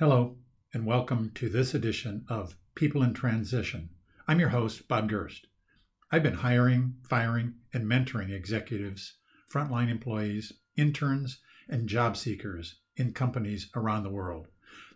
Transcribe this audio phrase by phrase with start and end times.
[0.00, 0.38] Hello,
[0.72, 3.90] and welcome to this edition of People in Transition.
[4.26, 5.46] I'm your host, Bob Durst.
[6.10, 9.18] I've been hiring, firing, and mentoring executives,
[9.52, 14.46] frontline employees, interns, and job seekers in companies around the world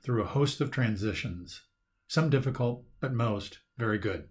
[0.02, 1.60] through a host of transitions,
[2.08, 4.30] some difficult, but most very good.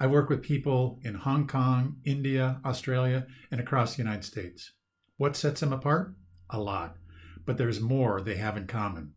[0.00, 4.72] I work with people in Hong Kong, India, Australia, and across the United States.
[5.18, 6.16] What sets them apart?
[6.50, 6.96] A lot,
[7.46, 9.12] but there's more they have in common.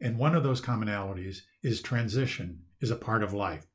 [0.00, 3.66] And one of those commonalities is transition is a part of life.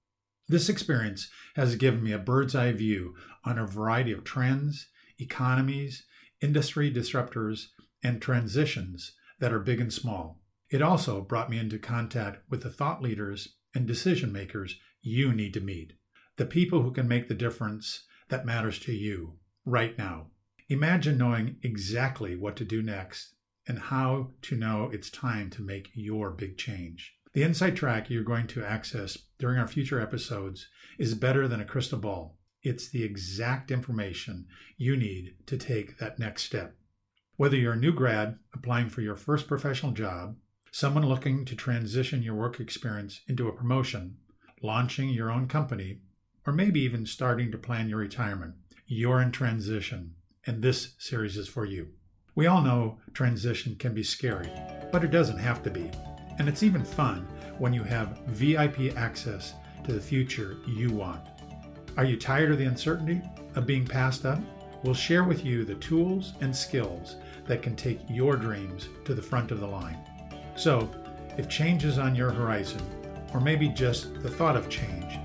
[0.48, 4.88] This experience has given me a bird's eye view on a variety of trends,
[5.20, 6.06] economies,
[6.42, 7.68] industry disruptors,
[8.04, 10.42] and transitions that are big and small.
[10.70, 15.54] It also brought me into contact with the thought leaders and decision makers you need
[15.54, 15.94] to meet,
[16.38, 19.34] the people who can make the difference that matters to you
[19.66, 20.28] right now.
[20.70, 23.35] Imagine knowing exactly what to do next
[23.68, 27.14] and how to know it's time to make your big change.
[27.34, 31.66] The inside track you're going to access during our future episodes is better than a
[31.66, 32.38] crystal ball.
[32.64, 36.76] It's the exact information you need to take that next step.
[37.36, 40.38] Whether you're a new grad applying for your first professional job,
[40.72, 44.18] someone looking to transition your work experience into a promotion,
[44.62, 46.00] launching your own company,
[46.48, 48.56] or maybe even starting to plan your retirement,
[48.88, 51.90] you're in transition, and this series is for you.
[52.36, 54.52] We all know transition can be scary,
[54.92, 55.90] but it doesn't have to be.
[56.38, 57.26] And it's even fun
[57.58, 59.54] when you have VIP access
[59.86, 61.22] to the future you want.
[61.96, 63.22] Are you tired of the uncertainty
[63.56, 64.40] of being passed up?
[64.84, 67.16] We'll share with you the tools and skills
[67.48, 69.98] that can take your dreams to the front of the line.
[70.58, 70.90] So,
[71.38, 72.82] if change is on your horizon,
[73.34, 75.20] or maybe just the thought of change,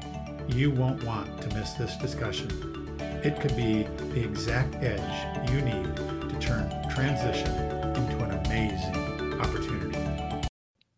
[0.48, 2.96] you won't want to miss this discussion.
[3.24, 3.82] It could be
[4.14, 7.50] the exact edge you need to turn transition
[7.96, 9.98] into an amazing opportunity.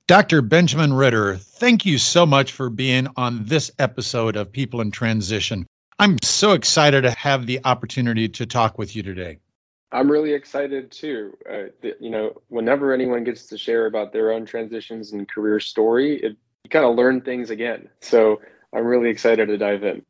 [0.09, 0.43] Dr.
[0.43, 5.65] Benjamin Ritter, thank you so much for being on this episode of People in Transition.
[6.01, 9.39] I'm so excited to have the opportunity to talk with you today.
[9.93, 11.37] I'm really excited too.
[11.49, 15.61] Uh, the, you know, whenever anyone gets to share about their own transitions and career
[15.61, 17.89] story, it, you kind of learn things again.
[18.01, 18.41] So
[18.73, 20.05] I'm really excited to dive in.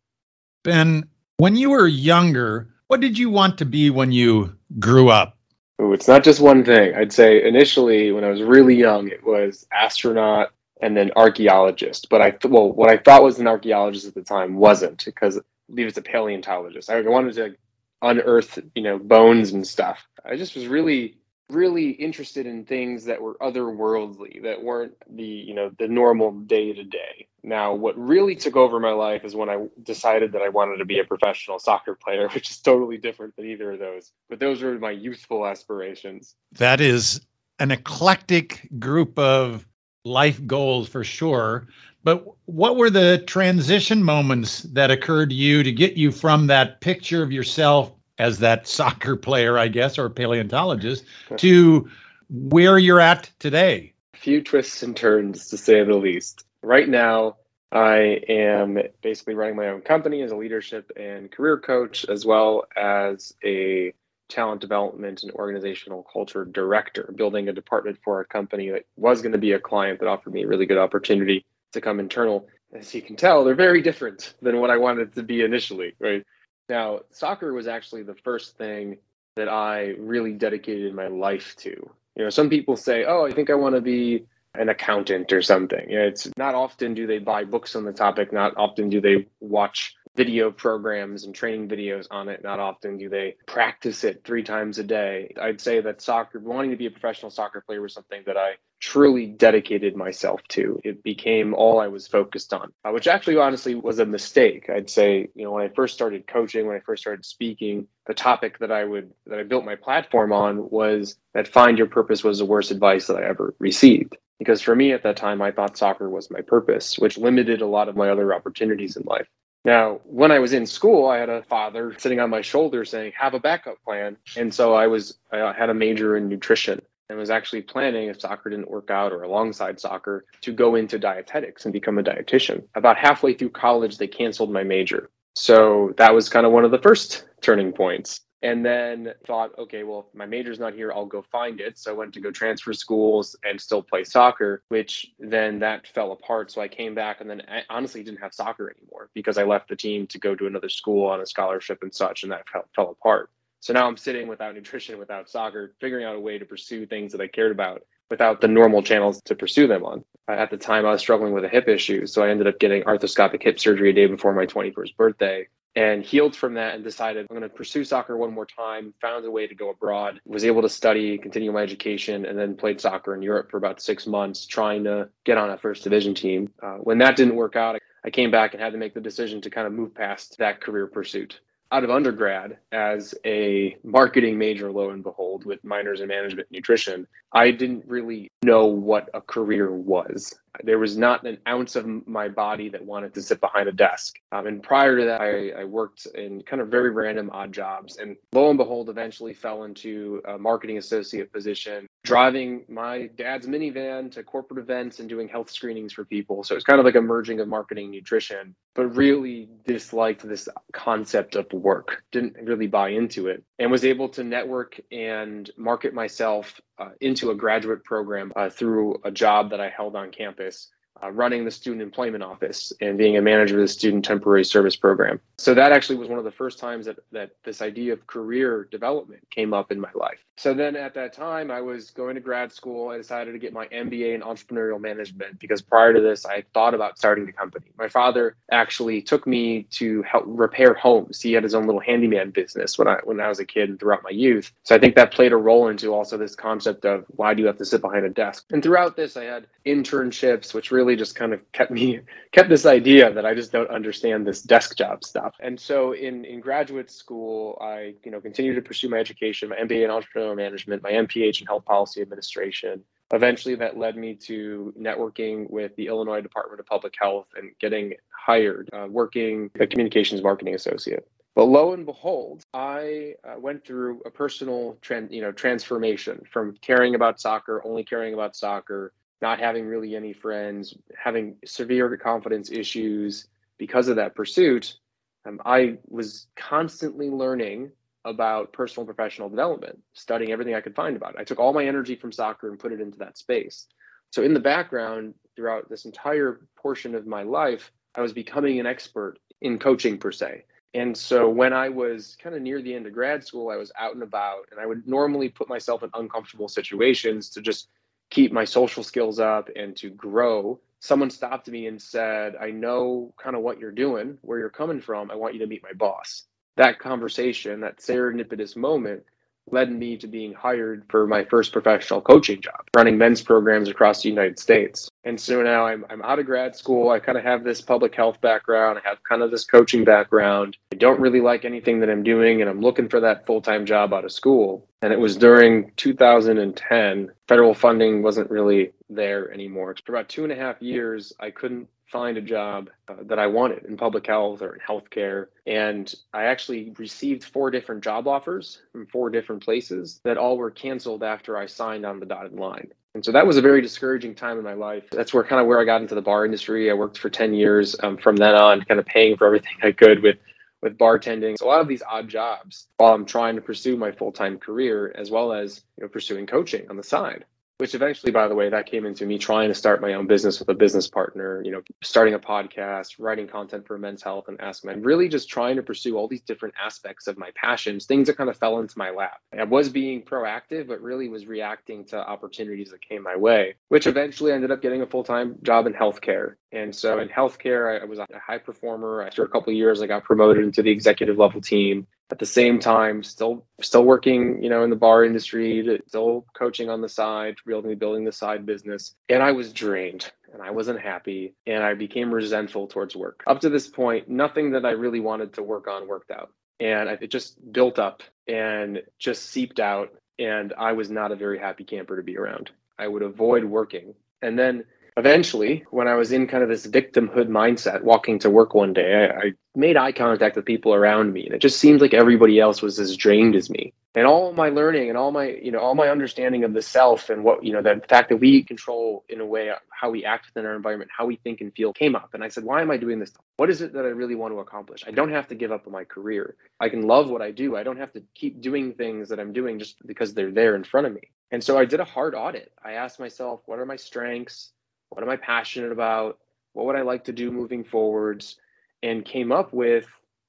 [0.62, 5.36] Ben, when you were younger, what did you want to be when you grew up?
[5.80, 6.94] Ooh, it's not just one thing.
[6.94, 10.50] I'd say initially, when I was really young, it was astronaut
[10.80, 12.08] and then archaeologist.
[12.08, 15.38] But I, th- well, what I thought was an archaeologist at the time wasn't because
[15.38, 16.90] I believe it's a paleontologist.
[16.90, 17.56] I wanted to
[18.02, 20.06] unearth, you know, bones and stuff.
[20.24, 21.16] I just was really
[21.52, 26.72] really interested in things that were otherworldly that weren't the you know the normal day
[26.72, 27.28] to day.
[27.42, 30.84] Now what really took over my life is when i decided that i wanted to
[30.84, 34.62] be a professional soccer player which is totally different than either of those but those
[34.62, 36.34] were my youthful aspirations.
[36.52, 37.20] That is
[37.58, 39.66] an eclectic group of
[40.04, 41.68] life goals for sure
[42.04, 46.80] but what were the transition moments that occurred to you to get you from that
[46.80, 51.04] picture of yourself as that soccer player, I guess, or paleontologist,
[51.38, 51.88] to
[52.28, 53.92] where you're at today?
[54.14, 56.44] A few twists and turns, to say the least.
[56.62, 57.36] Right now,
[57.72, 62.64] I am basically running my own company as a leadership and career coach, as well
[62.76, 63.94] as a
[64.28, 69.32] talent development and organizational culture director, building a department for a company that was going
[69.32, 72.46] to be a client that offered me a really good opportunity to come internal.
[72.74, 76.24] As you can tell, they're very different than what I wanted to be initially, right?
[76.72, 78.96] Now, soccer was actually the first thing
[79.36, 81.68] that I really dedicated my life to.
[82.16, 84.24] You know, some people say, "Oh, I think I want to be
[84.54, 87.92] an accountant or something." You know, it's not often do they buy books on the
[87.92, 92.42] topic, not often do they watch video programs and training videos on it.
[92.42, 95.34] Not often do they practice it three times a day.
[95.40, 98.52] I'd say that soccer, wanting to be a professional soccer player, was something that I
[98.80, 100.80] truly dedicated myself to.
[100.84, 104.68] It became all I was focused on, uh, which actually honestly was a mistake.
[104.68, 108.14] I'd say, you know, when I first started coaching, when I first started speaking, the
[108.14, 112.24] topic that I would that I built my platform on was that find your purpose
[112.24, 114.16] was the worst advice that I ever received.
[114.38, 117.66] Because for me at that time, I thought soccer was my purpose, which limited a
[117.66, 119.28] lot of my other opportunities in life.
[119.64, 123.12] Now, when I was in school, I had a father sitting on my shoulder saying,
[123.16, 124.16] have a backup plan.
[124.36, 128.08] And so I was, I uh, had a major in nutrition and was actually planning
[128.08, 132.02] if soccer didn't work out or alongside soccer to go into dietetics and become a
[132.02, 132.64] dietitian.
[132.74, 135.10] About halfway through college, they canceled my major.
[135.34, 139.84] So that was kind of one of the first turning points and then thought, okay,
[139.84, 141.78] well, if my major's not here, I'll go find it.
[141.78, 146.10] So I went to go transfer schools and still play soccer, which then that fell
[146.10, 146.50] apart.
[146.50, 149.68] So I came back and then I honestly didn't have soccer anymore because I left
[149.68, 152.64] the team to go to another school on a scholarship and such, and that fell,
[152.74, 153.30] fell apart.
[153.60, 157.12] So now I'm sitting without nutrition, without soccer, figuring out a way to pursue things
[157.12, 157.82] that I cared about.
[158.10, 160.04] without the normal channels to pursue them on.
[160.26, 162.82] At the time, I was struggling with a hip issue, so I ended up getting
[162.82, 167.26] arthroscopic hip surgery a day before my 21st birthday and healed from that and decided
[167.28, 168.94] I'm going to pursue soccer one more time.
[169.00, 172.56] Found a way to go abroad, was able to study, continue my education, and then
[172.56, 176.14] played soccer in Europe for about six months, trying to get on a first division
[176.14, 176.50] team.
[176.62, 179.40] Uh, when that didn't work out, I came back and had to make the decision
[179.42, 181.40] to kind of move past that career pursuit
[181.72, 186.56] out of undergrad as a marketing major, lo and behold, with minors in management and
[186.56, 190.34] nutrition, I didn't really know what a career was.
[190.62, 194.16] There was not an ounce of my body that wanted to sit behind a desk.
[194.32, 197.96] Um, and prior to that, I, I, worked in kind of very random odd jobs.
[197.98, 204.10] And lo and behold, eventually fell into a marketing associate position, driving my dad's minivan
[204.12, 206.44] to corporate events and doing health screenings for people.
[206.44, 210.48] So it's kind of like a merging of marketing and nutrition, but really disliked this
[210.72, 215.94] concept of work, didn't really buy into it, and was able to network and market
[215.94, 220.68] myself uh, into a graduate program uh, through a job that I held on campus
[221.02, 224.76] uh, running the student employment office and being a manager of the student temporary service
[224.76, 225.20] program.
[225.38, 228.68] So that actually was one of the first times that, that this idea of career
[228.70, 230.24] development came up in my life.
[230.42, 232.88] So then at that time, I was going to grad school.
[232.88, 236.74] I decided to get my MBA in entrepreneurial management because prior to this, I thought
[236.74, 237.66] about starting a company.
[237.78, 241.20] My father actually took me to help repair homes.
[241.20, 243.78] He had his own little handyman business when I when I was a kid and
[243.78, 244.52] throughout my youth.
[244.64, 247.46] So I think that played a role into also this concept of why do you
[247.46, 248.44] have to sit behind a desk?
[248.50, 252.00] And throughout this, I had internships, which really just kind of kept me
[252.32, 255.36] kept this idea that I just don't understand this desk job stuff.
[255.38, 259.56] And so in in graduate school, I you know continued to pursue my education, my
[259.56, 262.82] MBA in entrepreneurial management, my MPH in health policy administration.
[263.12, 267.94] Eventually, that led me to networking with the Illinois Department of Public Health and getting
[268.10, 271.06] hired, uh, working a communications marketing associate.
[271.34, 276.54] But lo and behold, I uh, went through a personal trend, you know, transformation from
[276.60, 278.92] caring about soccer, only caring about soccer,
[279.22, 284.76] not having really any friends, having severe confidence issues because of that pursuit,
[285.24, 287.70] um, I was constantly learning
[288.04, 291.20] about personal professional development, studying everything I could find about it.
[291.20, 293.66] I took all my energy from soccer and put it into that space.
[294.10, 298.66] So, in the background, throughout this entire portion of my life, I was becoming an
[298.66, 300.44] expert in coaching per se.
[300.74, 303.72] And so when I was kind of near the end of grad school, I was
[303.78, 307.68] out and about, and I would normally put myself in uncomfortable situations to just
[308.08, 313.14] keep my social skills up and to grow, someone stopped me and said, I know
[313.22, 315.10] kind of what you're doing, where you're coming from.
[315.10, 316.24] I want you to meet my boss.
[316.56, 319.04] That conversation, that serendipitous moment,
[319.50, 324.02] led me to being hired for my first professional coaching job, running men's programs across
[324.02, 324.88] the United States.
[325.04, 326.90] And so now I'm, I'm out of grad school.
[326.90, 328.78] I kind of have this public health background.
[328.78, 330.56] I have kind of this coaching background.
[330.72, 333.66] I don't really like anything that I'm doing, and I'm looking for that full time
[333.66, 334.68] job out of school.
[334.80, 339.74] And it was during 2010, federal funding wasn't really there anymore.
[339.84, 343.26] For about two and a half years, I couldn't find a job uh, that I
[343.26, 345.26] wanted in public health or in healthcare.
[345.46, 350.50] And I actually received four different job offers from four different places that all were
[350.50, 352.72] canceled after I signed on the dotted line.
[352.94, 354.84] And so that was a very discouraging time in my life.
[354.90, 356.70] That's where kind of where I got into the bar industry.
[356.70, 359.72] I worked for 10 years um, from then on, kind of paying for everything I
[359.72, 360.16] could with
[360.62, 361.36] with bartending.
[361.38, 364.94] So a lot of these odd jobs while I'm trying to pursue my full-time career
[364.96, 367.24] as well as you know pursuing coaching on the side
[367.62, 370.40] which eventually by the way that came into me trying to start my own business
[370.40, 374.36] with a business partner you know starting a podcast writing content for men's health and
[374.40, 378.16] AskMen really just trying to pursue all these different aspects of my passions things that
[378.16, 379.20] kind of fell into my lap.
[379.38, 383.86] I was being proactive but really was reacting to opportunities that came my way which
[383.86, 386.34] eventually ended up getting a full-time job in healthcare.
[386.50, 389.02] And so in healthcare i, I was a high performer.
[389.02, 392.60] After a couple years i got promoted into the executive level team at the same
[392.60, 397.34] time still still working you know in the bar industry still coaching on the side
[397.46, 398.94] building building the side business.
[399.08, 403.24] And i was drained and i wasn't happy and i became resentful towards work.
[403.26, 406.30] Up to this point nothing that i really wanted to work on worked out.
[406.60, 411.38] And it just built up and just seeped out and i was not a very
[411.38, 412.50] happy camper to be around.
[412.78, 413.94] I would avoid working.
[414.20, 414.64] And then
[414.96, 419.08] eventually, when I was in kind of this victimhood mindset, walking to work one day,
[419.10, 422.40] I, I, made eye contact with people around me, and it just seemed like everybody
[422.40, 423.74] else was as drained as me.
[423.94, 427.10] And all my learning and all my, you know, all my understanding of the self
[427.10, 430.26] and what, you know, the fact that we control in a way how we act
[430.26, 432.14] within our environment, how we think and feel came up.
[432.14, 433.12] And I said, why am I doing this?
[433.36, 434.84] What is it that I really want to accomplish?
[434.86, 436.36] I don't have to give up on my career.
[436.58, 437.54] I can love what I do.
[437.54, 440.64] I don't have to keep doing things that I'm doing just because they're there in
[440.64, 441.10] front of me.
[441.30, 442.52] And so I did a hard audit.
[442.64, 444.52] I asked myself, what are my strengths?
[444.94, 446.18] What am I passionate about?
[446.52, 448.36] What would I like to do moving forwards?
[448.82, 449.86] And came up with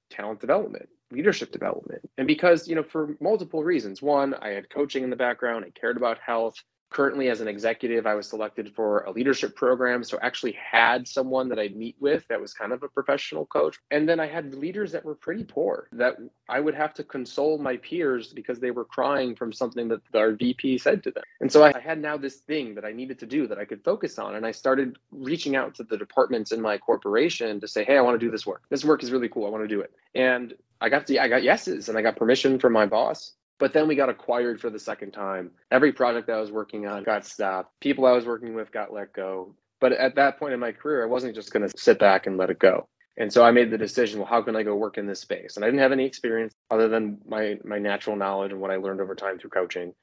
[0.10, 2.10] talent development, leadership development.
[2.18, 4.02] And because, you know, for multiple reasons.
[4.02, 6.56] One, I had coaching in the background, I cared about health.
[6.94, 11.50] Currently as an executive i was selected for a leadership program so actually had someone
[11.50, 13.80] that i'd meet with that was kind of a professional coach.
[13.92, 17.58] And then i had leaders that were pretty poor that i would have to console
[17.58, 21.24] my peers because they were crying from something that our vp said to them.
[21.42, 23.84] And so i had now this thing that i needed to do that i could
[23.84, 24.36] focus on.
[24.36, 28.02] And i started reaching out to the departments in my corporation to say hey i
[28.02, 28.64] want to do this work.
[28.70, 29.46] This work is really cool.
[29.46, 29.92] I want to do it.
[30.16, 33.72] And i got the i got yeses and i got permission from my boss but
[33.72, 35.52] then we got acquired for the second time.
[35.72, 37.72] Every project that I was working on got stopped.
[37.80, 39.56] People I was working with got let go.
[39.80, 42.36] But at that point in my career, I wasn't just going to sit back and
[42.36, 42.90] let it go.
[43.16, 45.56] And so I made the decision, well, how can I go work in this space?
[45.56, 48.76] And I didn't have any experience other than my my natural knowledge and what I
[48.76, 49.94] learned over time through coaching.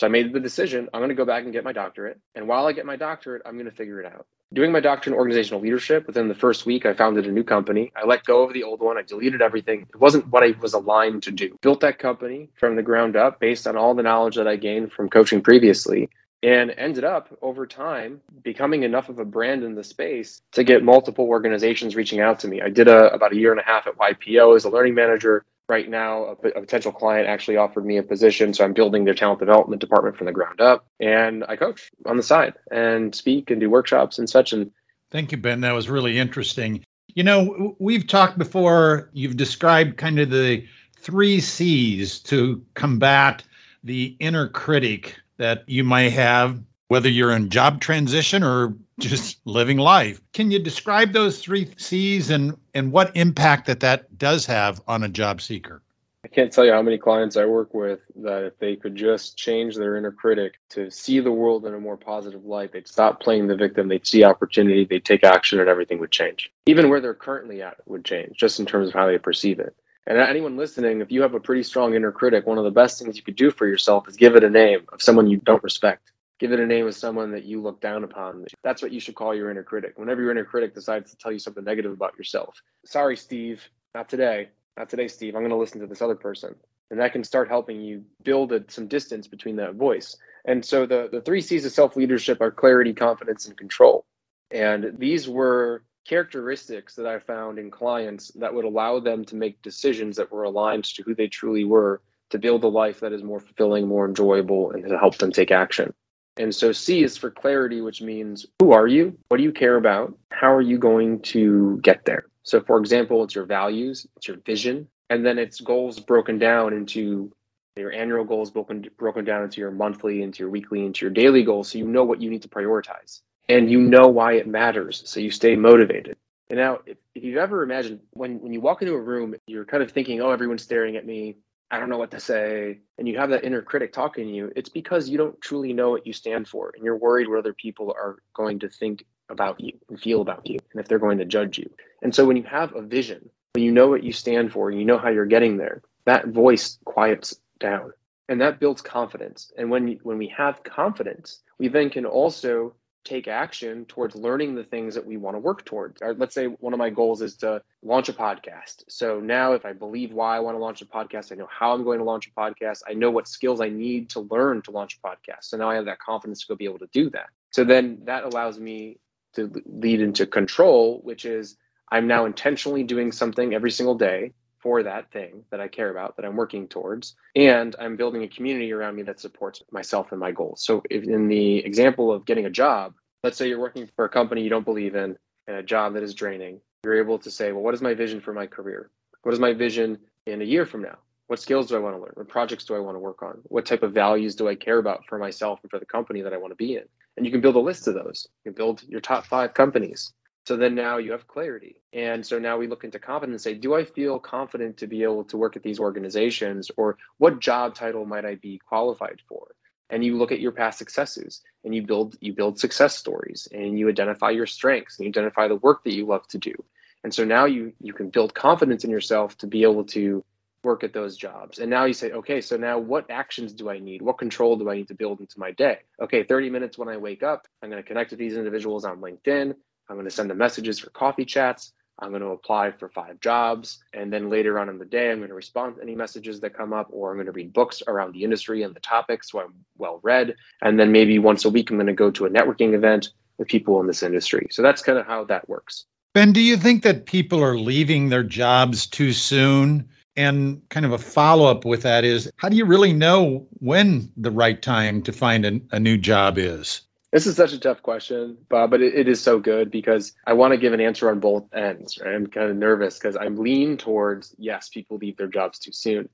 [0.00, 2.18] So I made the decision, I'm going to go back and get my doctorate.
[2.34, 4.26] And while I get my doctorate, I'm going to figure it out.
[4.52, 7.92] Doing my doctorate in organizational leadership, within the first week, I founded a new company.
[7.94, 8.98] I let go of the old one.
[8.98, 9.86] I deleted everything.
[9.88, 11.56] It wasn't what I was aligned to do.
[11.62, 14.90] Built that company from the ground up based on all the knowledge that I gained
[14.90, 16.10] from coaching previously
[16.42, 20.82] and ended up over time becoming enough of a brand in the space to get
[20.82, 22.60] multiple organizations reaching out to me.
[22.60, 25.44] I did a, about a year and a half at YPO as a learning manager
[25.70, 29.38] right now a, potential client actually offered me a position so i'm building their talent
[29.38, 33.60] development department from the ground up and i coach on the side and speak and
[33.60, 34.72] do workshops and such and
[35.12, 35.60] thank you ben.
[35.60, 36.84] That was really interesting.
[37.14, 40.66] You know we've talked before you've described kind of the
[40.98, 43.44] three c's to combat
[43.84, 46.60] the inner critic that you might have
[46.90, 50.20] whether you're in job transition or just living life.
[50.32, 55.04] Can you describe those three C's and, and what impact that that does have on
[55.04, 55.82] a job seeker?
[56.24, 59.36] I can't tell you how many clients I work with that if they could just
[59.36, 63.20] change their inner critic to see the world in a more positive light, they'd stop
[63.20, 66.50] playing the victim, they'd see opportunity, they'd take action, and everything would change.
[66.66, 69.76] Even where they're currently at would change, just in terms of how they perceive it.
[70.08, 72.98] And anyone listening, if you have a pretty strong inner critic, one of the best
[72.98, 75.62] things you could do for yourself is give it a name of someone you don't
[75.62, 76.09] respect
[76.40, 78.46] give it a name of someone that you look down upon.
[78.64, 79.92] That's what you should call your inner critic.
[79.96, 83.62] Whenever your inner critic decides to tell you something negative about yourself, sorry, Steve,
[83.94, 84.48] not today.
[84.76, 85.34] Not today, Steve.
[85.34, 86.54] I'm going to listen to this other person.
[86.90, 90.16] And that can start helping you build a, some distance between that voice.
[90.44, 94.06] And so the, the three C's of self leadership are clarity, confidence, and control.
[94.50, 99.62] And these were characteristics that I found in clients that would allow them to make
[99.62, 103.22] decisions that were aligned to who they truly were to build a life that is
[103.22, 105.92] more fulfilling, more enjoyable, and to help them take action.
[106.40, 109.18] And so C is for clarity, which means who are you?
[109.28, 110.16] What do you care about?
[110.30, 112.24] How are you going to get there?
[112.44, 116.72] So, for example, it's your values, it's your vision, and then it's goals broken down
[116.72, 117.30] into
[117.76, 121.42] your annual goals broken broken down into your monthly, into your weekly, into your daily
[121.42, 123.20] goals, so you know what you need to prioritize
[123.50, 126.16] and you know why it matters, so you stay motivated.
[126.48, 129.66] And now, if, if you've ever imagined when when you walk into a room, you're
[129.66, 131.36] kind of thinking, "Oh, everyone's staring at me.
[131.70, 134.52] I don't know what to say, and you have that inner critic talking to you,
[134.56, 137.54] it's because you don't truly know what you stand for and you're worried what other
[137.54, 141.18] people are going to think about you and feel about you and if they're going
[141.18, 141.70] to judge you.
[142.02, 144.78] And so when you have a vision, when you know what you stand for and
[144.78, 147.92] you know how you're getting there, that voice quiets down
[148.30, 149.52] and that builds confidence.
[149.58, 152.74] And when when we have confidence, we then can also
[153.04, 156.00] take action towards learning the things that we want to work towards.
[156.16, 158.84] Let's say one of my goals is to launch a podcast.
[158.88, 161.72] So now, if I believe why I want to launch a podcast, I know how
[161.72, 162.82] I'm going to launch a podcast.
[162.88, 165.44] I know what skills I need to learn to launch a podcast.
[165.44, 167.28] So now I have that confidence to go be able to do that.
[167.52, 168.98] So then that allows me
[169.34, 171.56] to lead into control, which is
[171.90, 176.16] I'm now intentionally doing something every single day for that thing that I care about,
[176.16, 177.14] that I'm working towards.
[177.34, 180.62] And I'm building a community around me that supports myself and my goals.
[180.64, 184.08] So, if in the example of getting a job, let's say you're working for a
[184.08, 187.52] company you don't believe in and a job that is draining, you're able to say,
[187.52, 188.90] well, what is my vision for my career?
[189.22, 190.98] What is my vision in a year from now?
[191.26, 192.12] What skills do I want to learn?
[192.14, 193.40] What projects do I want to work on?
[193.44, 196.32] What type of values do I care about for myself and for the company that
[196.32, 196.84] I want to be in?
[197.16, 198.26] And you can build a list of those.
[198.44, 200.12] You can build your top five companies
[200.46, 201.76] so then now you have clarity.
[201.92, 205.02] And so now we look into confidence and say, do I feel confident to be
[205.02, 209.48] able to work at these organizations or what job title might I be qualified for?
[209.90, 213.78] And you look at your past successes and you build you build success stories and
[213.78, 216.54] you identify your strengths and you identify the work that you love to do.
[217.02, 220.24] And so now you you can build confidence in yourself to be able to
[220.62, 221.58] work at those jobs.
[221.58, 224.02] And now you say, okay, so now what actions do I need?
[224.02, 225.78] What control do I need to build into my day?
[226.00, 229.00] Okay, 30 minutes when I wake up, I'm going to connect with these individuals on
[229.00, 229.54] LinkedIn.
[229.90, 231.72] I'm going to send them messages for coffee chats.
[231.98, 233.82] I'm going to apply for five jobs.
[233.92, 236.54] And then later on in the day, I'm going to respond to any messages that
[236.54, 239.40] come up, or I'm going to read books around the industry and the topics so
[239.40, 240.36] I'm well read.
[240.62, 243.48] And then maybe once a week, I'm going to go to a networking event with
[243.48, 244.46] people in this industry.
[244.52, 245.84] So that's kind of how that works.
[246.14, 250.92] Ben, do you think that people are leaving their jobs too soon And kind of
[250.92, 255.02] a follow up with that is how do you really know when the right time
[255.02, 256.82] to find a new job is?
[257.12, 260.34] This is such a tough question, Bob, but it, it is so good because I
[260.34, 261.98] want to give an answer on both ends.
[261.98, 262.14] Right?
[262.14, 266.08] I'm kind of nervous because I'm lean towards yes, people leave their jobs too soon,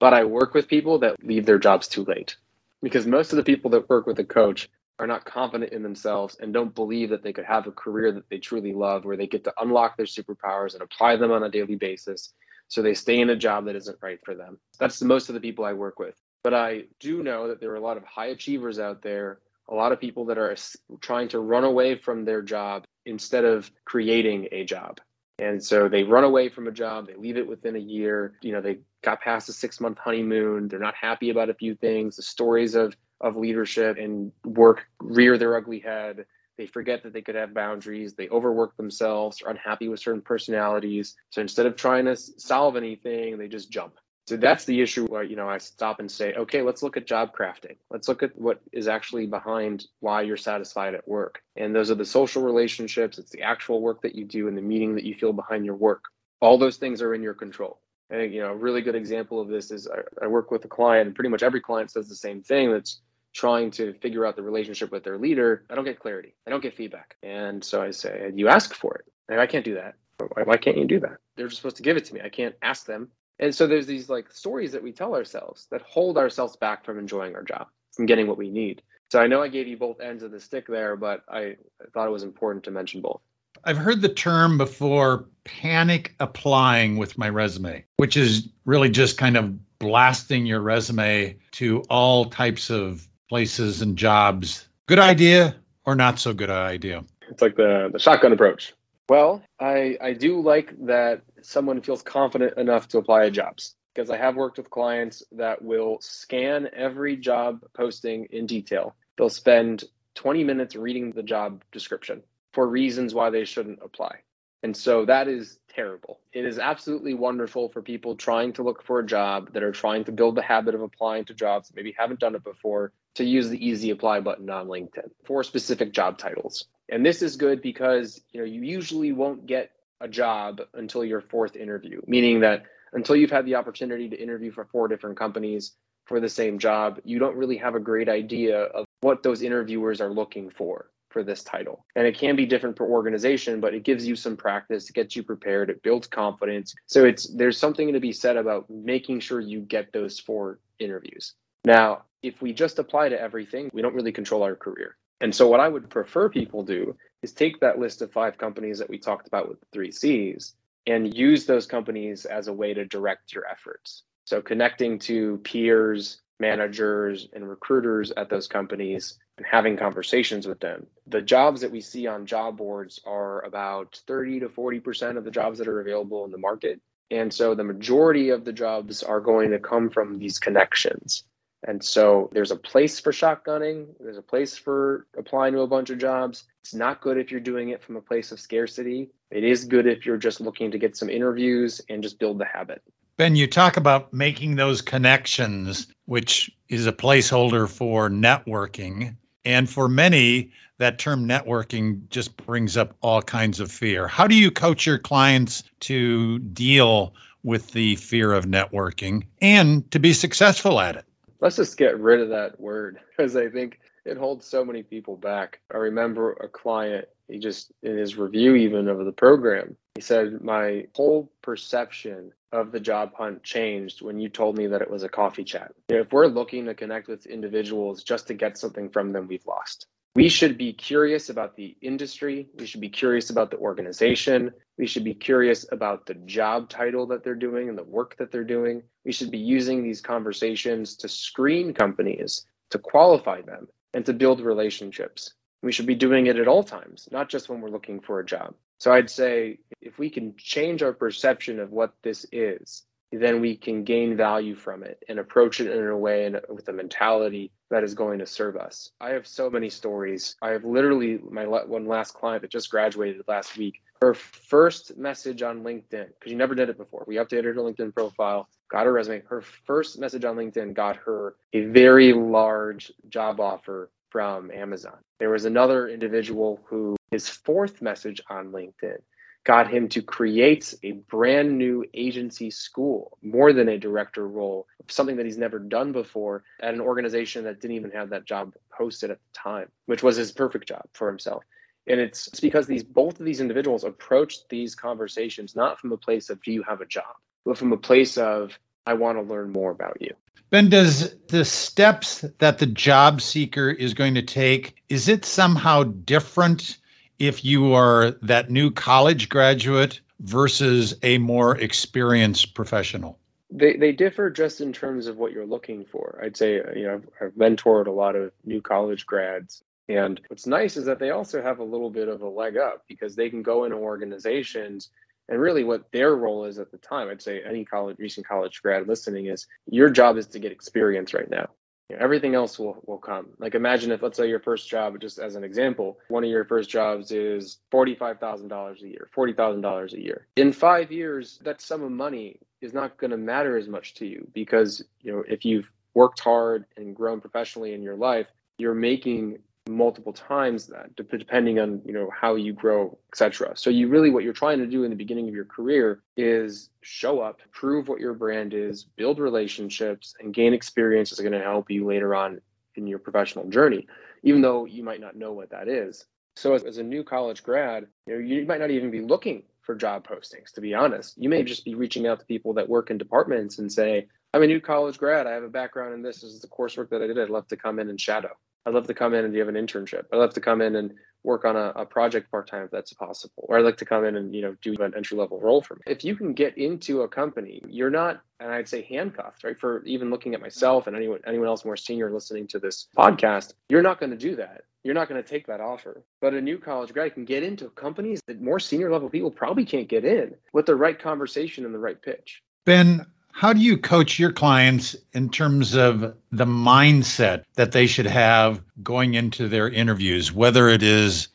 [0.00, 2.36] but I work with people that leave their jobs too late
[2.82, 6.36] because most of the people that work with a coach are not confident in themselves
[6.40, 9.26] and don't believe that they could have a career that they truly love where they
[9.26, 12.32] get to unlock their superpowers and apply them on a daily basis
[12.68, 14.58] so they stay in a job that isn't right for them.
[14.78, 16.14] That's most of the people I work with.
[16.42, 19.74] But I do know that there are a lot of high achievers out there a
[19.74, 20.54] lot of people that are
[21.00, 25.00] trying to run away from their job instead of creating a job.
[25.38, 28.34] And so they run away from a job, they leave it within a year.
[28.42, 31.74] You know, they got past a six month honeymoon, they're not happy about a few
[31.74, 32.16] things.
[32.16, 36.26] The stories of, of leadership and work rear their ugly head.
[36.58, 38.12] They forget that they could have boundaries.
[38.12, 41.16] They overwork themselves, are unhappy with certain personalities.
[41.30, 43.94] So instead of trying to solve anything, they just jump.
[44.30, 47.04] So that's the issue where, you know, I stop and say, okay, let's look at
[47.04, 47.78] job crafting.
[47.90, 51.42] Let's look at what is actually behind why you're satisfied at work.
[51.56, 54.62] And those are the social relationships, it's the actual work that you do and the
[54.62, 56.04] meaning that you feel behind your work.
[56.40, 57.80] All those things are in your control.
[58.08, 60.68] And, you know, a really good example of this is I, I work with a
[60.68, 63.00] client, and pretty much every client says the same thing that's
[63.34, 65.64] trying to figure out the relationship with their leader.
[65.68, 67.16] I don't get clarity, I don't get feedback.
[67.24, 69.06] And so I say, you ask for it.
[69.28, 69.96] Like, I can't do that.
[70.18, 71.16] Why, why can't you do that?
[71.36, 72.20] They're just supposed to give it to me.
[72.20, 73.08] I can't ask them
[73.40, 76.98] and so there's these like stories that we tell ourselves that hold ourselves back from
[76.98, 78.82] enjoying our job, from getting what we need.
[79.10, 81.56] So I know I gave you both ends of the stick there, but I, I
[81.92, 83.20] thought it was important to mention both.
[83.64, 89.36] I've heard the term before panic applying with my resume, which is really just kind
[89.36, 94.68] of blasting your resume to all types of places and jobs.
[94.86, 97.04] Good idea or not so good idea?
[97.28, 98.74] It's like the, the shotgun approach.
[99.08, 104.10] Well, I, I do like that someone feels confident enough to apply to jobs because
[104.10, 108.94] I have worked with clients that will scan every job posting in detail.
[109.16, 114.20] They'll spend 20 minutes reading the job description for reasons why they shouldn't apply.
[114.62, 116.20] And so that is terrible.
[116.32, 120.04] It is absolutely wonderful for people trying to look for a job that are trying
[120.04, 123.48] to build the habit of applying to jobs, maybe haven't done it before, to use
[123.48, 126.66] the easy apply button on LinkedIn for specific job titles.
[126.88, 131.20] And this is good because you know you usually won't get a job until your
[131.20, 135.72] fourth interview, meaning that until you've had the opportunity to interview for four different companies
[136.06, 140.00] for the same job, you don't really have a great idea of what those interviewers
[140.00, 141.84] are looking for for this title.
[141.96, 145.16] And it can be different per organization, but it gives you some practice, it gets
[145.16, 146.74] you prepared, it builds confidence.
[146.86, 151.34] So it's there's something to be said about making sure you get those four interviews.
[151.64, 154.96] Now, if we just apply to everything, we don't really control our career.
[155.20, 158.78] And so, what I would prefer people do is take that list of five companies
[158.78, 160.54] that we talked about with the three C's
[160.86, 164.02] and use those companies as a way to direct your efforts.
[164.24, 170.86] So, connecting to peers, managers, and recruiters at those companies and having conversations with them.
[171.06, 175.30] The jobs that we see on job boards are about 30 to 40% of the
[175.30, 176.80] jobs that are available in the market.
[177.10, 181.24] And so, the majority of the jobs are going to come from these connections.
[181.66, 185.90] And so there's a place for shotgunning, there's a place for applying to a bunch
[185.90, 186.44] of jobs.
[186.62, 189.10] It's not good if you're doing it from a place of scarcity.
[189.30, 192.46] It is good if you're just looking to get some interviews and just build the
[192.46, 192.82] habit.
[193.16, 199.16] Ben, you talk about making those connections, which is a placeholder for networking.
[199.44, 204.08] And for many, that term networking just brings up all kinds of fear.
[204.08, 209.98] How do you coach your clients to deal with the fear of networking and to
[209.98, 211.04] be successful at it?
[211.40, 215.16] Let's just get rid of that word because I think it holds so many people
[215.16, 215.60] back.
[215.72, 220.42] I remember a client, he just in his review even of the program, he said,
[220.42, 225.02] My whole perception of the job hunt changed when you told me that it was
[225.02, 225.72] a coffee chat.
[225.88, 229.86] If we're looking to connect with individuals just to get something from them, we've lost.
[230.16, 232.48] We should be curious about the industry.
[232.58, 234.50] We should be curious about the organization.
[234.76, 238.32] We should be curious about the job title that they're doing and the work that
[238.32, 238.82] they're doing.
[239.04, 244.40] We should be using these conversations to screen companies, to qualify them, and to build
[244.40, 245.32] relationships.
[245.62, 248.26] We should be doing it at all times, not just when we're looking for a
[248.26, 248.54] job.
[248.78, 253.56] So I'd say if we can change our perception of what this is, then we
[253.56, 257.50] can gain value from it and approach it in a way and with a mentality
[257.70, 258.90] that is going to serve us.
[259.00, 260.36] I have so many stories.
[260.42, 263.82] I have literally my one last client that just graduated last week.
[264.00, 267.04] Her first message on LinkedIn, because you never did it before.
[267.06, 269.22] We updated her LinkedIn profile, got her resume.
[269.28, 274.96] Her first message on LinkedIn got her a very large job offer from Amazon.
[275.18, 278.98] There was another individual who his fourth message on LinkedIn
[279.44, 285.16] got him to create a brand new agency school, more than a director role, something
[285.16, 289.10] that he's never done before at an organization that didn't even have that job posted
[289.10, 291.42] at the time, which was his perfect job for himself.
[291.86, 296.28] And it's, because these both of these individuals approached these conversations not from a place
[296.30, 299.50] of do you have a job, but from a place of I want to learn
[299.50, 300.14] more about you.
[300.50, 305.84] Ben, does the steps that the job seeker is going to take, is it somehow
[305.84, 306.76] different
[307.20, 313.18] if you are that new college graduate versus a more experienced professional?
[313.50, 316.20] They, they differ just in terms of what you're looking for.
[316.22, 319.62] I'd say, uh, you know, I've, I've mentored a lot of new college grads.
[319.88, 322.84] And what's nice is that they also have a little bit of a leg up
[322.88, 324.88] because they can go into organizations
[325.28, 327.08] and really what their role is at the time.
[327.08, 331.12] I'd say any college, recent college grad listening is your job is to get experience
[331.12, 331.50] right now
[331.90, 333.30] you know, everything else will, will come.
[333.38, 336.44] Like imagine if let's say your first job, just as an example, one of your
[336.44, 340.26] first jobs is $45,000 a year, $40,000 a year.
[340.36, 344.06] In five years, that sum of money is not going to matter as much to
[344.06, 348.26] you because, you know, if you've worked hard and grown professionally in your life,
[348.56, 353.88] you're making multiple times that depending on you know how you grow etc so you
[353.88, 357.40] really what you're trying to do in the beginning of your career is show up
[357.52, 361.86] prove what your brand is build relationships and gain experience is going to help you
[361.86, 362.40] later on
[362.74, 363.86] in your professional journey
[364.22, 366.04] even though you might not know what that is.
[366.36, 369.42] So as, as a new college grad you know you might not even be looking
[369.62, 371.16] for job postings to be honest.
[371.18, 374.42] You may just be reaching out to people that work in departments and say i'm
[374.42, 375.26] a new college grad.
[375.26, 376.22] I have a background in this.
[376.22, 377.18] This is the coursework that i did.
[377.18, 378.30] I'd love to come in and shadow
[378.66, 380.04] I'd love to come in and do you have an internship.
[380.12, 382.92] I'd love to come in and work on a, a project part time if that's
[382.92, 383.44] possible.
[383.48, 385.74] Or I'd like to come in and you know do an entry level role for
[385.74, 385.80] me.
[385.86, 389.58] If you can get into a company, you're not, and I'd say handcuffed, right?
[389.58, 393.54] For even looking at myself and anyone anyone else more senior listening to this podcast,
[393.68, 394.62] you're not going to do that.
[394.82, 396.02] You're not going to take that offer.
[396.22, 399.66] But a new college grad can get into companies that more senior level people probably
[399.66, 402.42] can't get in with the right conversation and the right pitch.
[402.64, 408.06] Ben, how do you coach your clients in terms of the mindset that they should
[408.06, 411.28] have going into their interviews, whether it is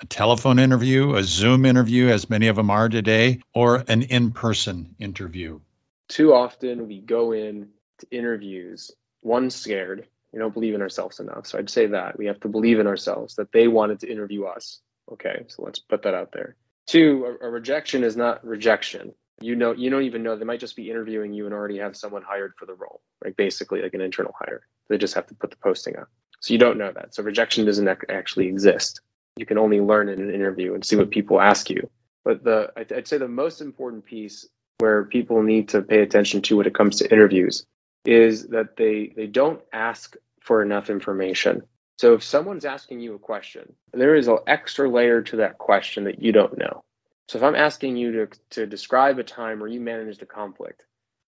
[0.00, 4.32] a telephone interview, a Zoom interview, as many of them are today, or an in
[4.32, 5.60] person interview?
[6.08, 10.06] Too often we go in to interviews, one, scared.
[10.32, 11.46] We don't believe in ourselves enough.
[11.46, 14.44] So I'd say that we have to believe in ourselves that they wanted to interview
[14.44, 14.80] us.
[15.12, 16.56] Okay, so let's put that out there.
[16.86, 20.60] Two, a, a rejection is not rejection you know you don't even know they might
[20.60, 23.94] just be interviewing you and already have someone hired for the role right basically like
[23.94, 24.62] an internal hire.
[24.88, 26.08] They just have to put the posting up.
[26.40, 27.14] So you don't know that.
[27.14, 29.00] So rejection doesn't actually exist.
[29.36, 31.88] You can only learn in an interview and see what people ask you.
[32.24, 34.46] But the i'd say the most important piece
[34.78, 37.64] where people need to pay attention to when it comes to interviews
[38.04, 41.62] is that they they don't ask for enough information.
[41.98, 46.04] So if someone's asking you a question there is an extra layer to that question
[46.04, 46.82] that you don't know
[47.30, 50.84] so if I'm asking you to, to describe a time where you managed a conflict,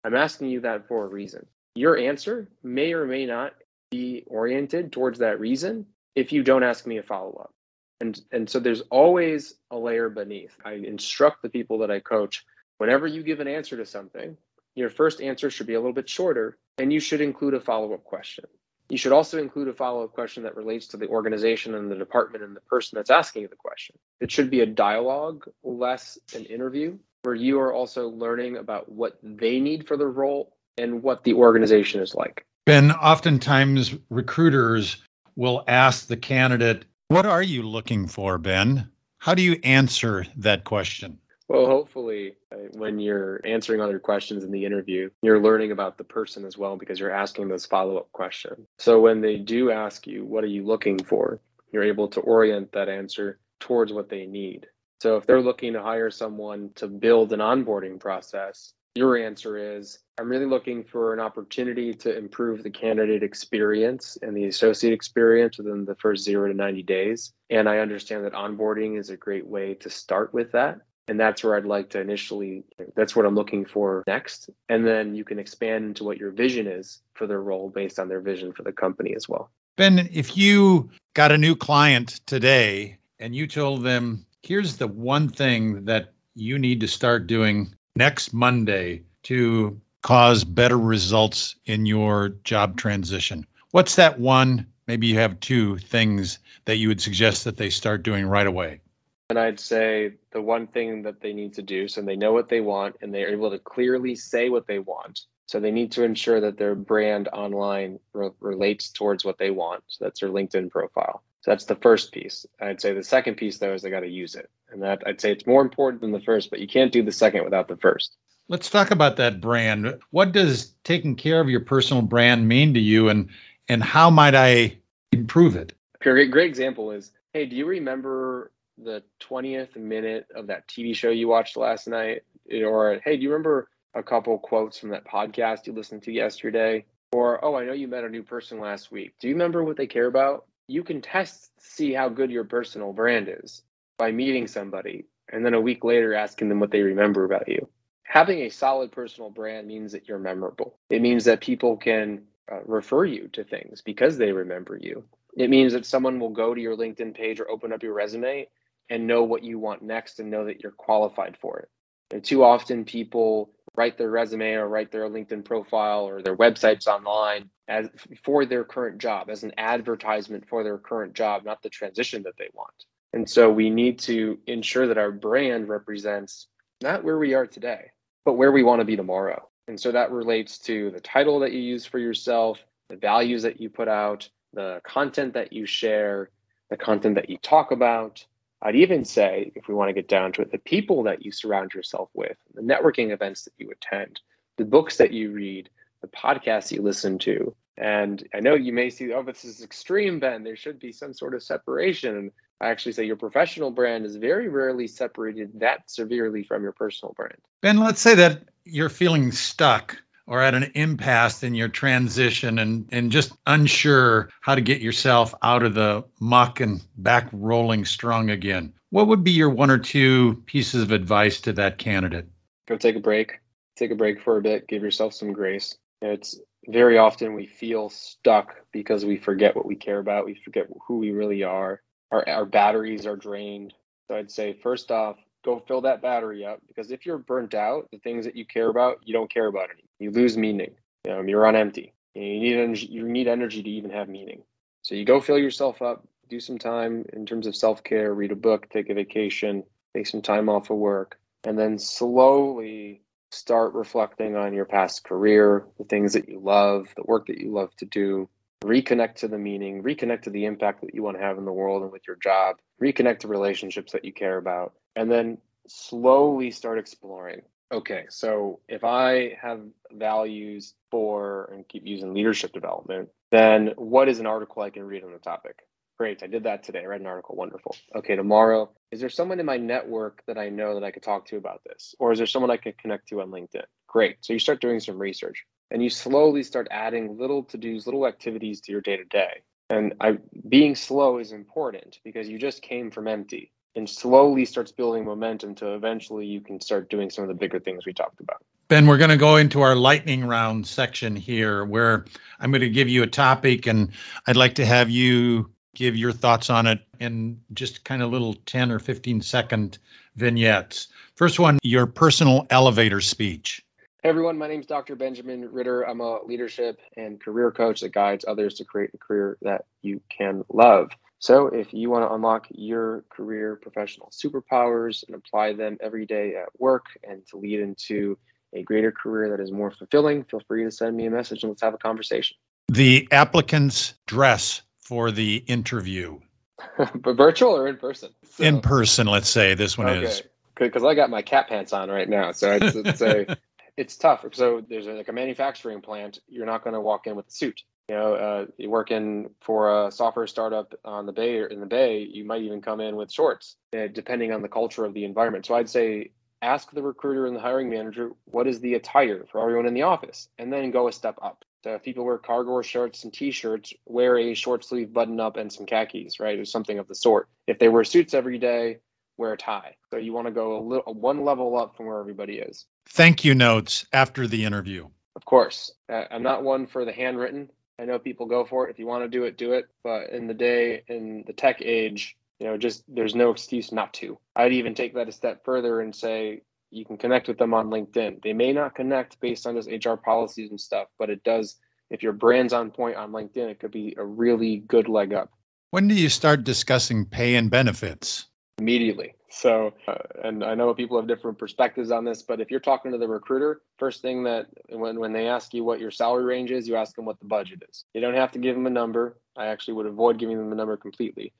[0.04, 1.48] I'm asking you that for a reason.
[1.74, 3.54] Your answer may or may not
[3.90, 7.52] be oriented towards that reason if you don't ask me a follow up.
[8.00, 10.56] And, and so there's always a layer beneath.
[10.64, 12.46] I instruct the people that I coach
[12.78, 14.38] whenever you give an answer to something,
[14.76, 17.96] your first answer should be a little bit shorter and you should include a follow
[17.96, 18.46] up question.
[18.90, 21.96] You should also include a follow up question that relates to the organization and the
[21.96, 23.98] department and the person that's asking the question.
[24.22, 29.18] It should be a dialogue, less an interview, where you are also learning about what
[29.22, 32.46] they need for the role and what the organization is like.
[32.66, 34.98] Ben, oftentimes recruiters
[35.36, 38.90] will ask the candidate, What are you looking for, Ben?
[39.20, 41.20] How do you answer that question?
[41.48, 46.04] Well, hopefully, uh, when you're answering other questions in the interview, you're learning about the
[46.04, 48.68] person as well because you're asking those follow up questions.
[48.80, 51.40] So when they do ask you, what are you looking for?
[51.72, 54.68] You're able to orient that answer towards what they need.
[55.02, 60.00] So if they're looking to hire someone to build an onboarding process, your answer is
[60.20, 65.60] I'm really looking for an opportunity to improve the candidate experience and the associate experience
[65.60, 67.32] within the first zero to 90 days.
[67.50, 71.44] And I understand that onboarding is a great way to start with that and that's
[71.44, 72.64] where I'd like to initially
[72.96, 76.68] that's what I'm looking for next and then you can expand into what your vision
[76.68, 79.50] is for their role based on their vision for the company as well.
[79.76, 85.30] Ben, if you got a new client today and you told them here's the one
[85.30, 92.30] thing that you need to start doing next Monday to cause better results in your
[92.44, 93.46] job transition.
[93.72, 94.68] What's that one?
[94.88, 98.80] Maybe you have two things that you would suggest that they start doing right away.
[99.30, 102.48] And I'd say the one thing that they need to do so they know what
[102.48, 105.22] they want and they're able to clearly say what they want.
[105.48, 109.84] So they need to ensure that their brand online re- relates towards what they want.
[109.88, 111.24] So that's their LinkedIn profile.
[111.42, 112.46] So that's the first piece.
[112.60, 114.50] I'd say the second piece though is they got to use it.
[114.70, 117.12] And that I'd say it's more important than the first, but you can't do the
[117.12, 118.16] second without the first.
[118.48, 120.00] Let's talk about that brand.
[120.10, 123.30] What does taking care of your personal brand mean to you and
[123.68, 124.78] and how might I
[125.12, 125.74] improve it?
[126.00, 130.96] A great, great example is, hey, do you remember the 20th minute of that TV
[130.96, 132.24] show you watched last night?
[132.52, 136.86] Or, hey, do you remember a couple quotes from that podcast you listened to yesterday?
[137.12, 139.16] Or, oh, I know you met a new person last week.
[139.20, 140.46] Do you remember what they care about?
[140.68, 143.64] You can test see how good your personal brand is
[143.98, 147.68] by meeting somebody and then a week later asking them what they remember about you.
[148.04, 150.78] Having a solid personal brand means that you're memorable.
[150.90, 155.04] It means that people can uh, refer you to things because they remember you.
[155.36, 158.48] It means that someone will go to your LinkedIn page or open up your resume
[158.90, 161.70] and know what you want next and know that you're qualified for it.
[162.12, 166.88] And too often people write their resume or write their LinkedIn profile or their websites
[166.88, 167.90] online as
[168.24, 172.38] for their current job as an advertisement for their current job, not the transition that
[172.38, 172.86] they want.
[173.14, 176.48] And so we need to ensure that our brand represents
[176.82, 177.92] not where we are today,
[178.26, 179.48] but where we want to be tomorrow.
[179.68, 183.60] And so that relates to the title that you use for yourself, the values that
[183.60, 186.30] you put out, the content that you share,
[186.70, 188.26] the content that you talk about.
[188.62, 191.32] I'd even say, if we want to get down to it, the people that you
[191.32, 194.20] surround yourself with, the networking events that you attend,
[194.58, 195.70] the books that you read,
[196.02, 197.56] the podcasts you listen to.
[197.78, 200.44] And I know you may see, oh, this is extreme, Ben.
[200.44, 202.32] There should be some sort of separation.
[202.60, 207.14] I actually say your professional brand is very rarely separated that severely from your personal
[207.14, 207.38] brand.
[207.62, 212.88] Ben, let's say that you're feeling stuck or at an impasse in your transition and,
[212.92, 218.30] and just unsure how to get yourself out of the muck and back rolling strong
[218.30, 218.74] again.
[218.90, 222.28] What would be your one or two pieces of advice to that candidate?
[222.68, 223.40] Go take a break.
[223.76, 224.68] Take a break for a bit.
[224.68, 225.78] Give yourself some grace.
[226.02, 230.26] It's very often we feel stuck because we forget what we care about.
[230.26, 233.74] We forget who we really are our, our batteries are drained.
[234.08, 237.88] So I'd say first off, go fill that battery up because if you're burnt out,
[237.92, 239.90] the things that you care about, you don't care about anymore.
[240.00, 240.76] You lose meaning.
[241.06, 241.94] You're on empty.
[242.14, 244.44] You need you need energy to even have meaning.
[244.82, 248.36] So you go fill yourself up, do some time in terms of self-care, read a
[248.36, 249.64] book, take a vacation,
[249.96, 255.66] take some time off of work, and then slowly start reflecting on your past career,
[255.78, 258.30] the things that you love, the work that you love to do,
[258.64, 261.54] reconnect to the meaning, reconnect to the impact that you want to have in the
[261.54, 266.50] world and with your job, reconnect to relationships that you care about, and then slowly
[266.50, 267.42] start exploring.
[267.72, 274.20] Okay, so if I have values for and keep using leadership development, then what is
[274.20, 275.60] an article I can read on the topic?
[276.00, 276.82] Great, I did that today.
[276.82, 277.36] I read an article.
[277.36, 277.76] Wonderful.
[277.96, 281.28] Okay, tomorrow, is there someone in my network that I know that I could talk
[281.28, 281.94] to about this?
[282.00, 283.66] Or is there someone I could connect to on LinkedIn?
[283.88, 284.18] Great.
[284.22, 288.08] So you start doing some research and you slowly start adding little to dos, little
[288.08, 289.42] activities to your day to day.
[289.70, 294.72] And I, being slow is important because you just came from empty and slowly starts
[294.72, 298.20] building momentum to eventually you can start doing some of the bigger things we talked
[298.20, 298.44] about.
[298.68, 302.06] Ben, we're going to go into our lightning round section here where
[302.40, 303.92] I'm going to give you a topic and
[304.28, 308.34] I'd like to have you give your thoughts on it in just kind of little
[308.34, 309.78] 10 or 15 second
[310.16, 310.88] vignettes.
[311.16, 313.64] First one, your personal elevator speech.
[314.02, 314.96] Hey everyone, my name is Dr.
[314.96, 315.84] Benjamin Ritter.
[315.84, 320.02] I'm a leadership and career coach that guides others to create a career that you
[320.10, 320.90] can love.
[321.20, 326.36] So, if you want to unlock your career professional superpowers and apply them every day
[326.36, 328.18] at work and to lead into
[328.54, 331.52] a greater career that is more fulfilling, feel free to send me a message and
[331.52, 332.38] let's have a conversation.
[332.68, 336.20] The applicant's dress for the interview.
[336.96, 338.12] but virtual or in person?
[338.32, 340.06] So, in person, let's say this one okay.
[340.06, 340.24] is.
[340.56, 343.38] Because I got my cat pants on right now, so it's, it's a
[343.78, 344.26] it's tough.
[344.34, 346.20] So there's a, like a manufacturing plant.
[346.28, 347.62] You're not going to walk in with a suit.
[347.90, 351.62] You know, uh, you work in for a software startup on the bay or in
[351.62, 352.00] the bay.
[352.00, 355.46] You might even come in with shorts, uh, depending on the culture of the environment.
[355.46, 359.42] So I'd say ask the recruiter and the hiring manager what is the attire for
[359.42, 361.46] everyone in the office, and then go a step up.
[361.64, 365.52] So if people wear cargo shirts and t-shirts, wear a short sleeve button up and
[365.52, 367.30] some khakis, right, or something of the sort.
[367.48, 368.80] If they wear suits every day,
[369.18, 369.76] wear a tie.
[369.92, 372.66] So you want to go a little one level up from where everybody is.
[372.90, 374.90] Thank you notes after the interview.
[375.16, 377.50] Of course, I'm not one for the handwritten.
[377.80, 378.72] I know people go for it.
[378.72, 379.68] If you want to do it, do it.
[379.84, 383.94] But in the day, in the tech age, you know, just there's no excuse not
[383.96, 384.18] to.
[384.36, 387.70] I'd even take that a step further and say you can connect with them on
[387.70, 388.22] LinkedIn.
[388.22, 391.56] They may not connect based on just HR policies and stuff, but it does.
[391.90, 395.32] If your brand's on point on LinkedIn, it could be a really good leg up.
[395.72, 398.26] When do you start discussing pay and benefits?
[398.58, 399.14] Immediately.
[399.30, 402.92] So, uh, and I know people have different perspectives on this, but if you're talking
[402.92, 406.52] to the recruiter, first thing that when, when they ask you what your salary range
[406.52, 407.84] is, you ask them what the budget is.
[407.94, 409.18] You don't have to give them a number.
[409.36, 411.34] I actually would avoid giving them a number completely.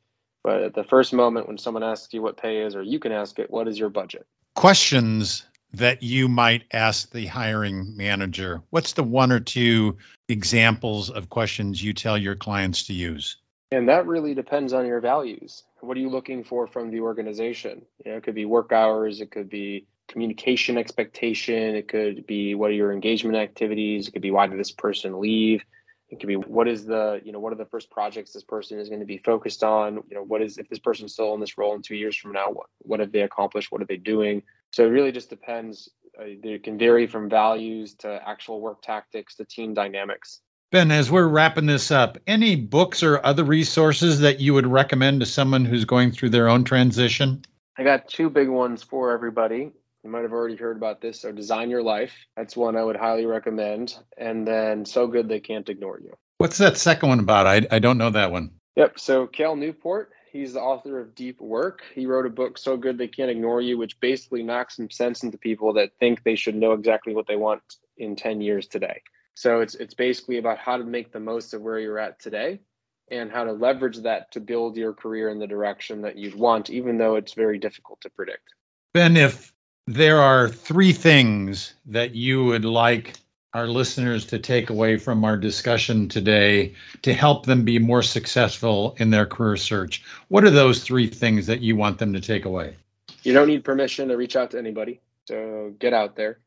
[0.44, 3.12] But at the first moment when someone asks you what pay is, or you can
[3.12, 4.26] ask it, what is your budget?
[4.56, 8.62] Questions that you might ask the hiring manager.
[8.70, 9.98] What's the one or two
[10.30, 13.38] examples of questions you tell your clients to use?
[13.72, 15.64] And that really depends on your values.
[15.82, 17.86] What are you looking for from the organization?
[18.04, 22.56] You know, it could be work hours, it could be communication expectation, it could be
[22.56, 25.64] what are your engagement activities, it could be why did this person leave?
[26.10, 28.80] It could be what is the, you know, what are the first projects this person
[28.80, 29.96] is going to be focused on?
[30.10, 32.32] You know, what is if this person's still in this role in two years from
[32.32, 33.72] now, what what have they accomplished?
[33.72, 34.44] What are they doing?
[34.72, 35.90] So it really just depends.
[36.20, 40.42] Uh, it can vary from values to actual work tactics to team dynamics.
[40.70, 45.22] Ben, as we're wrapping this up, any books or other resources that you would recommend
[45.22, 47.46] to someone who's going through their own transition?
[47.78, 49.72] I got two big ones for everybody.
[50.04, 51.22] You might have already heard about this.
[51.22, 52.12] So, Design Your Life.
[52.36, 53.96] That's one I would highly recommend.
[54.18, 56.18] And then So Good They Can't Ignore You.
[56.38, 57.48] What's that second one about?
[57.48, 58.52] I, I don't know that one.
[58.76, 59.00] Yep.
[59.00, 61.82] So, Cal Newport, he's the author of Deep Work.
[61.96, 65.24] He wrote a book, So Good They Can't Ignore You, which basically knocks some sense
[65.24, 67.62] into people that think they should know exactly what they want
[67.98, 69.02] in 10 years today.
[69.38, 72.60] So, it's, it's basically about how to make the most of where you're at today
[73.12, 76.72] and how to leverage that to build your career in the direction that you'd want,
[76.72, 78.54] even though it's very difficult to predict.
[78.94, 79.54] Ben, if
[79.86, 83.14] there are three things that you would like
[83.54, 86.74] our listeners to take away from our discussion today
[87.04, 90.04] to help them be more successful in their career search.
[90.30, 92.76] What are those three things that you want them to take away?
[93.24, 95.00] You don't need permission to reach out to anybody.
[95.28, 96.40] So get out there.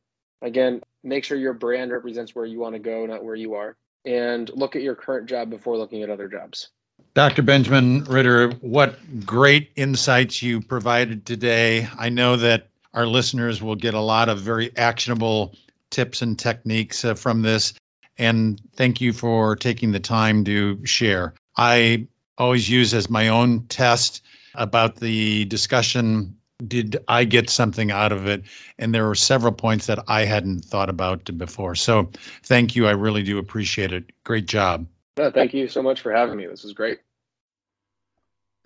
[0.42, 3.76] Again, make sure your brand represents where you want to go, not where you are.
[4.05, 6.68] And look at your current job before looking at other jobs.
[7.14, 7.42] Dr.
[7.42, 11.88] Benjamin Ritter, what great insights you provided today.
[11.98, 15.55] I know that our listeners will get a lot of very actionable
[15.90, 17.74] tips and techniques uh, from this.
[18.18, 21.35] And thank you for taking the time to share.
[21.57, 24.22] I always use as my own test
[24.55, 28.44] about the discussion did I get something out of it?
[28.79, 31.75] And there were several points that I hadn't thought about before.
[31.75, 32.11] So
[32.42, 32.87] thank you.
[32.87, 34.05] I really do appreciate it.
[34.25, 34.87] Great job.
[35.16, 36.46] No, thank you so much for having me.
[36.46, 36.99] This was great.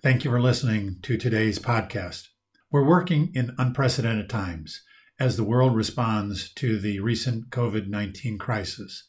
[0.01, 2.27] Thank you for listening to today's podcast.
[2.71, 4.83] We're working in unprecedented times
[5.19, 9.07] as the world responds to the recent COVID 19 crisis.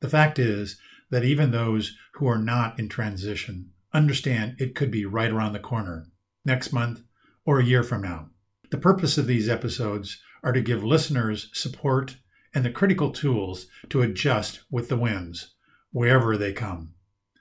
[0.00, 0.78] The fact is
[1.10, 5.60] that even those who are not in transition understand it could be right around the
[5.60, 6.08] corner,
[6.44, 7.03] next month,
[7.44, 8.30] or a year from now.
[8.70, 12.16] The purpose of these episodes are to give listeners support
[12.54, 15.54] and the critical tools to adjust with the winds,
[15.90, 16.94] wherever they come.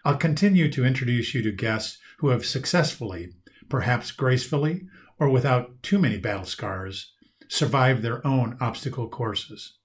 [0.06, 3.34] I'll continue to introduce you to guests who have successfully,
[3.70, 4.88] perhaps gracefully,
[5.20, 7.14] or without too many battle scars,
[7.48, 9.78] survived their own obstacle courses,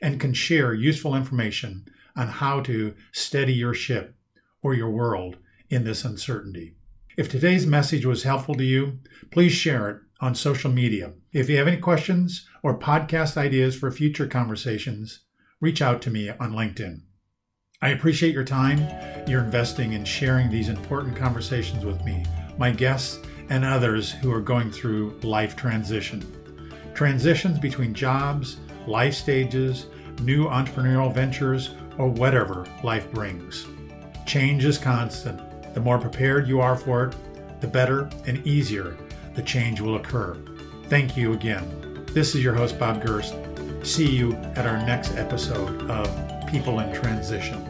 [0.00, 1.84] and can share useful information
[2.16, 4.16] on how to steady your ship
[4.62, 5.36] or your world
[5.68, 6.75] in this uncertainty.
[7.16, 8.98] If today's message was helpful to you,
[9.30, 11.14] please share it on social media.
[11.32, 15.20] If you have any questions or podcast ideas for future conversations,
[15.58, 17.00] reach out to me on LinkedIn.
[17.80, 18.86] I appreciate your time
[19.26, 22.22] you're investing in sharing these important conversations with me,
[22.58, 26.22] my guests, and others who are going through life transition.
[26.92, 29.86] Transitions between jobs, life stages,
[30.20, 33.66] new entrepreneurial ventures, or whatever life brings.
[34.26, 35.45] Change is constant.
[35.76, 37.14] The more prepared you are for it,
[37.60, 38.96] the better and easier
[39.34, 40.34] the change will occur.
[40.84, 42.06] Thank you again.
[42.14, 43.34] This is your host, Bob Gerst.
[43.86, 46.08] See you at our next episode of
[46.46, 47.62] People in Transition.